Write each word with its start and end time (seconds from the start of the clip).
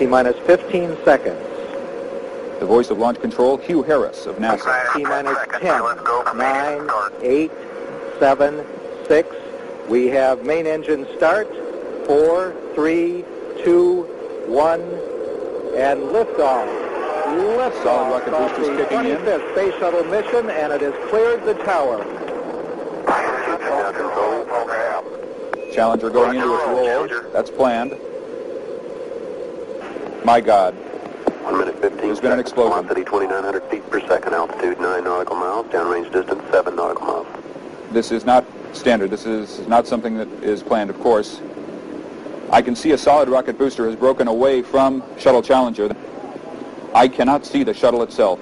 T 0.00 0.06
minus 0.06 0.38
15 0.46 0.96
seconds. 1.04 1.38
The 2.58 2.64
voice 2.64 2.88
of 2.88 2.96
launch 2.96 3.20
control, 3.20 3.58
Hugh 3.58 3.82
Harris 3.82 4.24
of 4.24 4.36
NASA. 4.36 4.94
T 4.94 5.02
minus 5.02 5.36
10, 5.58 6.38
9, 6.38 6.88
8, 7.20 7.50
7, 8.18 8.66
6. 9.06 9.36
We 9.90 10.06
have 10.06 10.42
main 10.42 10.66
engine 10.66 11.06
start. 11.18 11.48
4, 12.06 12.56
3, 12.74 13.24
2, 13.62 14.02
1, 14.46 14.80
and 14.80 16.00
liftoff. 16.08 16.66
Liftoff 17.36 17.82
Solid 17.82 18.10
rocket 18.10 18.30
boosters 18.30 18.68
the 18.68 18.84
kicking 18.84 19.00
in. 19.00 19.18
25th 19.18 19.52
Space 19.52 19.74
Shuttle 19.80 20.04
mission, 20.04 20.48
and 20.48 20.72
it 20.72 20.80
has 20.80 21.10
cleared 21.10 21.44
the 21.44 21.62
tower. 21.64 22.02
Challenger 25.74 26.08
going 26.08 26.38
into 26.38 26.54
its 26.54 27.12
roll. 27.12 27.32
That's 27.34 27.50
planned. 27.50 28.00
My 30.24 30.40
God. 30.40 30.74
1 30.74 31.58
minute 31.58 31.80
15 31.80 31.96
There's 31.96 32.20
been 32.20 32.32
an 32.32 32.38
explosion. 32.38 32.86
Velocity 32.86 33.04
2,900 33.04 33.62
feet 33.70 33.90
per 33.90 34.00
second. 34.06 34.34
Altitude 34.34 34.78
9 34.78 35.04
nautical 35.04 35.36
miles. 35.36 35.66
Downrange 35.68 36.12
distance 36.12 36.42
7 36.50 36.76
nautical 36.76 37.06
miles. 37.06 37.26
This 37.90 38.12
is 38.12 38.24
not 38.24 38.44
standard. 38.72 39.10
This 39.10 39.24
is 39.24 39.66
not 39.66 39.86
something 39.86 40.16
that 40.16 40.28
is 40.42 40.62
planned, 40.62 40.90
of 40.90 41.00
course. 41.00 41.40
I 42.50 42.60
can 42.62 42.76
see 42.76 42.92
a 42.92 42.98
solid 42.98 43.28
rocket 43.28 43.56
booster 43.56 43.86
has 43.86 43.96
broken 43.96 44.28
away 44.28 44.62
from 44.62 45.02
Shuttle 45.18 45.42
Challenger. 45.42 45.94
I 46.94 47.08
cannot 47.08 47.46
see 47.46 47.62
the 47.62 47.72
shuttle 47.72 48.02
itself. 48.02 48.40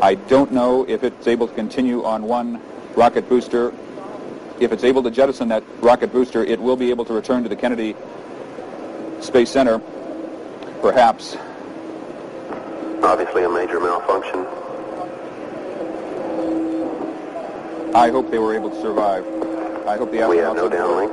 I 0.00 0.16
don't 0.16 0.50
know 0.50 0.84
if 0.88 1.04
it's 1.04 1.26
able 1.28 1.46
to 1.46 1.54
continue 1.54 2.02
on 2.04 2.24
one 2.24 2.60
rocket 2.96 3.28
booster. 3.28 3.72
If 4.58 4.72
it's 4.72 4.84
able 4.84 5.02
to 5.04 5.10
jettison 5.10 5.48
that 5.48 5.62
rocket 5.80 6.10
booster, 6.12 6.42
it 6.42 6.60
will 6.60 6.76
be 6.76 6.90
able 6.90 7.04
to 7.04 7.12
return 7.12 7.42
to 7.42 7.48
the 7.48 7.56
Kennedy 7.56 7.94
Space 9.20 9.50
Center, 9.50 9.80
perhaps. 10.82 11.36
Obviously 13.02 13.44
a 13.44 13.48
major 13.48 13.80
malfunction. 13.80 14.40
I 17.94 18.10
hope 18.10 18.30
they 18.30 18.38
were 18.38 18.54
able 18.58 18.70
to 18.70 18.80
survive. 18.82 19.24
I 19.86 19.96
hope 19.96 20.10
the 20.10 20.26
We 20.28 20.38
have 20.38 20.56
no 20.56 20.68
astronauts... 20.68 20.76
downlink. 20.78 21.12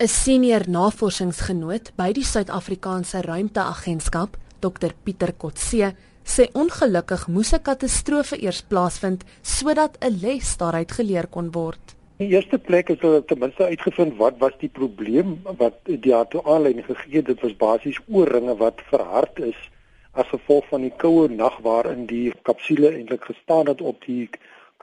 'n 0.00 0.08
Senior 0.08 0.62
navorsingsgenoot 0.66 1.92
by 1.96 2.12
die 2.16 2.24
Suid-Afrikaanse 2.24 3.20
Ruimteagentskap, 3.20 4.36
Dr 4.60 4.92
Pieter 5.04 5.32
Kotse, 5.36 5.94
sê 6.24 6.48
ongelukkig 6.54 7.26
moes 7.28 7.52
'n 7.52 7.62
katastrofe 7.62 8.36
eers 8.40 8.62
plaasvind 8.62 9.24
sodat 9.42 9.98
'n 10.00 10.18
les 10.22 10.56
daaruit 10.56 10.92
geleer 10.92 11.26
kon 11.28 11.50
word. 11.52 11.99
In 12.20 12.28
eerste 12.28 12.58
plek 12.58 12.90
het 12.92 13.00
hulle 13.00 13.22
ten 13.24 13.38
minste 13.40 13.64
uitgevind 13.64 14.18
wat 14.18 14.34
was 14.42 14.56
die 14.60 14.68
probleem 14.68 15.38
wat 15.56 15.78
die 15.88 16.00
toe 16.28 16.42
aanleiding 16.44 16.84
gegee 16.84 17.16
het. 17.16 17.30
Dit 17.30 17.40
was 17.40 17.54
basies 17.62 18.00
oorringe 18.12 18.56
wat 18.60 18.82
verhard 18.90 19.40
is 19.40 19.60
as 20.12 20.28
gevolg 20.28 20.66
van 20.68 20.84
die 20.84 20.92
koue 21.00 21.30
nag 21.32 21.56
waarin 21.64 22.04
die 22.10 22.34
kapsule 22.48 22.90
eintlik 22.90 23.24
gestaan 23.30 23.72
het 23.72 23.80
op 23.80 24.04
die 24.04 24.28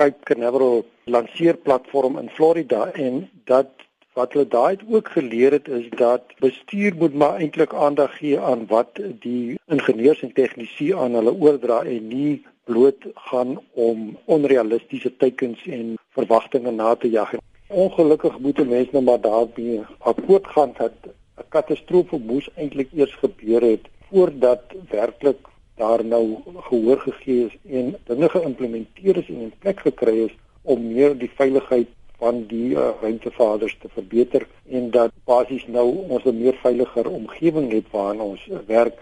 Cape 0.02 0.26
Canaveral 0.26 0.82
lanseerplatform 1.06 2.18
in 2.18 2.34
Florida 2.34 2.88
en 3.06 3.30
dat 3.46 3.86
wat 4.18 4.34
hulle 4.34 4.48
daai 4.50 4.76
het 4.76 4.84
ook 4.90 5.10
geleer 5.14 5.52
het 5.52 5.68
is 5.80 5.90
dat 6.02 6.36
bestuur 6.44 6.96
moet 7.02 7.14
maar 7.22 7.42
eintlik 7.42 7.74
aandag 7.74 8.18
gee 8.18 8.40
aan 8.52 8.66
wat 8.72 9.02
die 9.26 9.58
ingenieurs 9.76 10.24
en 10.26 10.34
tegnici 10.40 10.88
aan 10.94 11.18
hulle 11.20 11.34
oordra 11.34 11.82
en 11.96 12.08
nie 12.14 12.32
bloot 12.70 13.06
gaan 13.30 13.52
om 13.88 14.08
onrealistiese 14.26 15.12
teikens 15.24 15.62
en 15.80 15.94
verwagtinge 16.18 16.72
na 16.72 16.96
te 16.96 17.12
jag. 17.12 17.36
Ongelukkig 17.68 18.40
moet 18.40 18.64
mense 18.70 18.96
nou 18.96 19.04
maar 19.04 19.22
daarmee 19.22 19.84
akkoord 20.00 20.48
gaan 20.56 20.74
dat 20.78 20.98
'n 21.06 21.46
katastrofe 21.56 22.18
moes 22.30 22.50
eintlik 22.56 22.90
eers 22.94 23.16
gebeur 23.24 23.62
het 23.62 23.86
voordat 24.10 24.64
werklik 24.90 25.40
daar 25.76 26.06
nou 26.06 26.26
gehoor 26.70 27.00
gegee 27.00 27.46
is 27.46 27.56
en 27.80 27.96
dinge 28.10 28.30
geïmplementeer 28.30 29.18
is 29.18 29.30
en 29.30 29.42
in 29.48 29.54
plek 29.60 29.80
gekry 29.80 30.18
is 30.26 30.36
om 30.62 30.88
meer 30.94 31.18
die 31.18 31.32
veiligheid 31.36 31.88
van 32.18 32.46
die 32.48 32.70
uh, 32.74 32.90
ruimtevaders 33.02 33.78
te 33.82 33.90
verbeter 33.94 34.48
en 34.70 34.90
dat 34.92 35.12
basies 35.30 35.68
nou 35.68 35.86
ons 36.10 36.24
'n 36.26 36.40
meer 36.40 36.58
veiliger 36.62 37.08
omgewing 37.10 37.72
het 37.72 37.86
waarin 37.92 38.22
ons 38.22 38.48
uh, 38.48 38.58
werk 38.66 38.96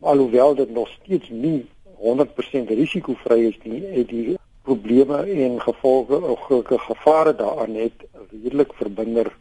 alhoewel 0.00 0.54
dit 0.54 0.70
nog 0.70 0.88
steeds 0.88 1.28
nie 1.28 1.66
100% 2.00 2.68
risikovry 2.68 3.40
is 3.52 3.58
nie 3.62 3.82
het 3.96 4.08
die 4.08 4.38
probleme 4.62 5.16
en 5.16 5.60
gevolge 5.60 6.20
of 6.20 6.40
gevare 6.86 7.34
daaraan 7.34 7.74
het 7.74 8.06
redelik 8.30 8.72
verminder 8.74 9.36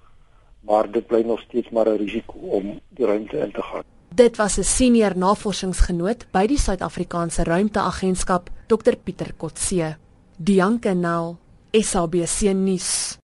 maar 0.61 0.91
dit 0.91 1.07
bly 1.07 1.21
nog 1.21 1.39
steeds 1.39 1.69
maar 1.69 1.89
'n 1.89 1.97
risiko 1.97 2.33
om 2.39 2.79
die 2.89 3.05
ruimte 3.05 3.37
in 3.37 3.51
te 3.51 3.61
gaan 3.61 3.83
Dit 4.13 4.37
was 4.37 4.57
'n 4.57 4.63
senior 4.63 5.17
navorsingsgenoot 5.17 6.25
by 6.31 6.47
die 6.47 6.57
Suid-Afrikaanse 6.57 7.43
Ruimteagentskap, 7.43 8.49
Dr 8.67 8.95
Pieter 9.03 9.33
Kotse. 9.37 9.97
Dianke 10.37 10.93
Nel, 10.93 11.37
SABC 11.73 12.53
nuus. 12.55 13.19